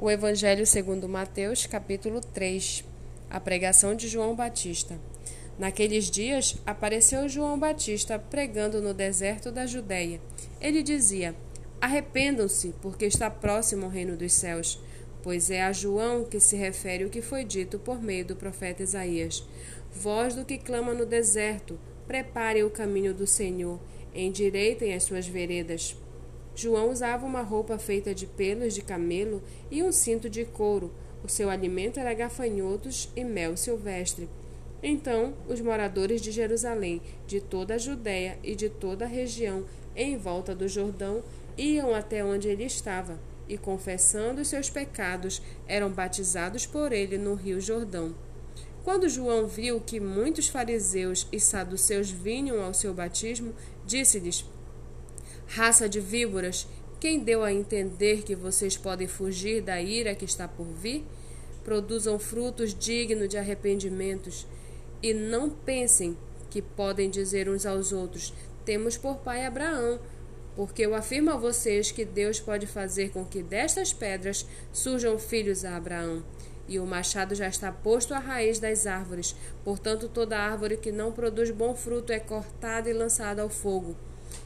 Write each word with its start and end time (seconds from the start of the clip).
O 0.00 0.08
Evangelho 0.08 0.64
segundo 0.64 1.08
Mateus, 1.08 1.66
capítulo 1.66 2.20
3. 2.20 2.84
A 3.28 3.40
pregação 3.40 3.96
de 3.96 4.06
João 4.06 4.32
Batista. 4.32 4.96
Naqueles 5.58 6.08
dias 6.08 6.56
apareceu 6.64 7.28
João 7.28 7.58
Batista 7.58 8.16
pregando 8.16 8.80
no 8.80 8.94
deserto 8.94 9.50
da 9.50 9.66
Judéia. 9.66 10.20
Ele 10.60 10.84
dizia: 10.84 11.34
Arrependam-se, 11.80 12.72
porque 12.80 13.06
está 13.06 13.28
próximo 13.28 13.86
o 13.86 13.88
reino 13.88 14.16
dos 14.16 14.34
céus. 14.34 14.80
Pois 15.20 15.50
é 15.50 15.64
a 15.64 15.72
João 15.72 16.24
que 16.24 16.38
se 16.38 16.54
refere 16.54 17.04
o 17.04 17.10
que 17.10 17.20
foi 17.20 17.42
dito 17.42 17.76
por 17.76 18.00
meio 18.00 18.24
do 18.24 18.36
profeta 18.36 18.84
Isaías: 18.84 19.44
Voz 19.92 20.32
do 20.32 20.44
que 20.44 20.58
clama 20.58 20.94
no 20.94 21.04
deserto, 21.04 21.76
preparem 22.06 22.62
o 22.62 22.70
caminho 22.70 23.12
do 23.12 23.26
Senhor, 23.26 23.80
endireitem 24.14 24.94
as 24.94 25.02
suas 25.02 25.26
veredas. 25.26 25.96
João 26.58 26.90
usava 26.90 27.24
uma 27.24 27.40
roupa 27.40 27.78
feita 27.78 28.12
de 28.12 28.26
pelos 28.26 28.74
de 28.74 28.82
camelo 28.82 29.40
e 29.70 29.80
um 29.80 29.92
cinto 29.92 30.28
de 30.28 30.44
couro. 30.44 30.92
O 31.22 31.28
seu 31.28 31.48
alimento 31.48 32.00
era 32.00 32.12
gafanhotos 32.12 33.08
e 33.14 33.22
mel 33.22 33.56
silvestre. 33.56 34.28
Então, 34.82 35.34
os 35.48 35.60
moradores 35.60 36.20
de 36.20 36.32
Jerusalém, 36.32 37.00
de 37.28 37.40
toda 37.40 37.74
a 37.74 37.78
Judéia 37.78 38.40
e 38.42 38.56
de 38.56 38.68
toda 38.68 39.04
a 39.04 39.08
região 39.08 39.66
em 39.94 40.16
volta 40.16 40.52
do 40.52 40.66
Jordão, 40.66 41.22
iam 41.56 41.94
até 41.94 42.24
onde 42.24 42.48
ele 42.48 42.64
estava 42.64 43.20
e, 43.48 43.56
confessando 43.56 44.40
os 44.40 44.48
seus 44.48 44.68
pecados, 44.68 45.40
eram 45.68 45.92
batizados 45.92 46.66
por 46.66 46.90
ele 46.90 47.16
no 47.16 47.34
rio 47.34 47.60
Jordão. 47.60 48.16
Quando 48.82 49.08
João 49.08 49.46
viu 49.46 49.80
que 49.80 50.00
muitos 50.00 50.48
fariseus 50.48 51.28
e 51.30 51.38
saduceus 51.38 52.10
vinham 52.10 52.60
ao 52.60 52.74
seu 52.74 52.92
batismo, 52.92 53.54
disse-lhes: 53.86 54.44
Raça 55.50 55.88
de 55.88 55.98
víboras, 55.98 56.68
quem 57.00 57.20
deu 57.20 57.42
a 57.42 57.50
entender 57.50 58.22
que 58.22 58.36
vocês 58.36 58.76
podem 58.76 59.08
fugir 59.08 59.62
da 59.62 59.80
ira 59.80 60.14
que 60.14 60.26
está 60.26 60.46
por 60.46 60.66
vir? 60.66 61.06
Produzam 61.64 62.18
frutos 62.18 62.74
dignos 62.74 63.30
de 63.30 63.38
arrependimentos 63.38 64.46
e 65.02 65.14
não 65.14 65.48
pensem 65.48 66.18
que 66.50 66.60
podem 66.60 67.08
dizer 67.08 67.48
uns 67.48 67.64
aos 67.64 67.92
outros: 67.92 68.34
Temos 68.66 68.98
por 68.98 69.16
pai 69.20 69.46
Abraão. 69.46 69.98
Porque 70.54 70.84
eu 70.84 70.94
afirmo 70.94 71.30
a 71.30 71.36
vocês 71.36 71.90
que 71.90 72.04
Deus 72.04 72.38
pode 72.38 72.66
fazer 72.66 73.08
com 73.08 73.24
que 73.24 73.42
destas 73.42 73.90
pedras 73.90 74.46
surjam 74.70 75.18
filhos 75.18 75.64
a 75.64 75.76
Abraão. 75.76 76.22
E 76.68 76.78
o 76.78 76.84
machado 76.84 77.34
já 77.34 77.48
está 77.48 77.72
posto 77.72 78.12
à 78.12 78.18
raiz 78.18 78.58
das 78.58 78.86
árvores. 78.86 79.34
Portanto, 79.64 80.10
toda 80.10 80.38
árvore 80.38 80.76
que 80.76 80.92
não 80.92 81.10
produz 81.10 81.50
bom 81.50 81.74
fruto 81.74 82.12
é 82.12 82.20
cortada 82.20 82.90
e 82.90 82.92
lançada 82.92 83.40
ao 83.40 83.48
fogo. 83.48 83.96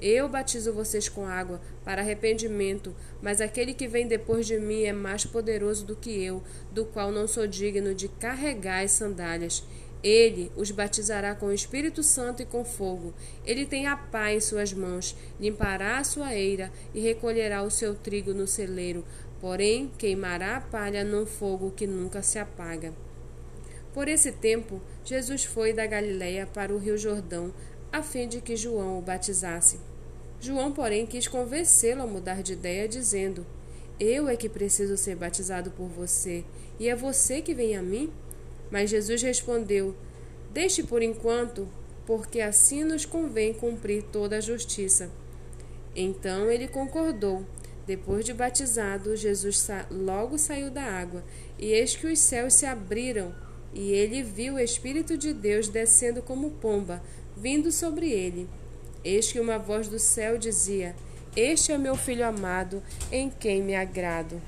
Eu 0.00 0.28
batizo 0.28 0.72
vocês 0.72 1.08
com 1.08 1.26
água 1.26 1.60
para 1.84 2.02
arrependimento, 2.02 2.94
mas 3.22 3.40
aquele 3.40 3.74
que 3.74 3.88
vem 3.88 4.06
depois 4.06 4.46
de 4.46 4.58
mim 4.58 4.82
é 4.82 4.92
mais 4.92 5.24
poderoso 5.24 5.84
do 5.84 5.96
que 5.96 6.22
eu, 6.22 6.42
do 6.72 6.84
qual 6.84 7.10
não 7.10 7.26
sou 7.26 7.46
digno 7.46 7.94
de 7.94 8.08
carregar 8.08 8.84
as 8.84 8.90
sandálias. 8.90 9.64
Ele 10.02 10.52
os 10.54 10.70
batizará 10.70 11.34
com 11.34 11.46
o 11.46 11.52
Espírito 11.52 12.02
Santo 12.02 12.42
e 12.42 12.44
com 12.44 12.62
fogo. 12.62 13.14
Ele 13.46 13.64
tem 13.64 13.86
a 13.86 13.96
pá 13.96 14.30
em 14.30 14.40
suas 14.40 14.72
mãos, 14.74 15.16
limpará 15.40 15.96
a 15.96 16.04
sua 16.04 16.34
eira 16.34 16.70
e 16.92 17.00
recolherá 17.00 17.62
o 17.62 17.70
seu 17.70 17.94
trigo 17.94 18.34
no 18.34 18.46
celeiro, 18.46 19.02
porém 19.40 19.90
queimará 19.96 20.56
a 20.56 20.60
palha 20.60 21.02
num 21.02 21.24
fogo 21.24 21.70
que 21.70 21.86
nunca 21.86 22.22
se 22.22 22.38
apaga. 22.38 22.92
Por 23.94 24.08
esse 24.08 24.32
tempo, 24.32 24.82
Jesus 25.04 25.44
foi 25.44 25.72
da 25.72 25.86
Galiléia 25.86 26.46
para 26.46 26.74
o 26.74 26.78
rio 26.78 26.98
Jordão, 26.98 27.54
a 27.94 28.02
fim 28.02 28.26
de 28.26 28.40
que 28.40 28.56
João 28.56 28.98
o 28.98 29.00
batizasse. 29.00 29.78
João, 30.40 30.72
porém, 30.72 31.06
quis 31.06 31.28
convencê-lo 31.28 32.02
a 32.02 32.06
mudar 32.08 32.42
de 32.42 32.54
ideia, 32.54 32.88
dizendo: 32.88 33.46
Eu 34.00 34.28
é 34.28 34.34
que 34.34 34.48
preciso 34.48 34.96
ser 34.96 35.14
batizado 35.14 35.70
por 35.70 35.86
você, 35.86 36.44
e 36.80 36.88
é 36.88 36.96
você 36.96 37.40
que 37.40 37.54
vem 37.54 37.76
a 37.76 37.82
mim? 37.82 38.12
Mas 38.68 38.90
Jesus 38.90 39.22
respondeu: 39.22 39.94
Deixe 40.52 40.82
por 40.82 41.02
enquanto, 41.02 41.68
porque 42.04 42.40
assim 42.40 42.82
nos 42.82 43.06
convém 43.06 43.54
cumprir 43.54 44.02
toda 44.02 44.38
a 44.38 44.40
justiça. 44.40 45.08
Então 45.94 46.50
ele 46.50 46.66
concordou. 46.66 47.46
Depois 47.86 48.24
de 48.24 48.34
batizado, 48.34 49.14
Jesus 49.14 49.68
logo 49.88 50.36
saiu 50.36 50.68
da 50.68 50.82
água, 50.82 51.22
e 51.56 51.66
eis 51.66 51.94
que 51.94 52.08
os 52.08 52.18
céus 52.18 52.54
se 52.54 52.66
abriram, 52.66 53.32
e 53.74 53.92
ele 53.92 54.22
viu 54.22 54.54
o 54.54 54.60
Espírito 54.60 55.18
de 55.18 55.32
Deus 55.32 55.68
descendo 55.68 56.22
como 56.22 56.50
pomba, 56.52 57.02
vindo 57.36 57.72
sobre 57.72 58.10
ele. 58.10 58.48
Eis 59.04 59.32
que 59.32 59.40
uma 59.40 59.58
voz 59.58 59.88
do 59.88 59.98
céu 59.98 60.38
dizia: 60.38 60.94
Este 61.36 61.72
é 61.72 61.78
meu 61.78 61.96
filho 61.96 62.24
amado, 62.24 62.82
em 63.10 63.28
quem 63.28 63.62
me 63.62 63.74
agrado. 63.74 64.40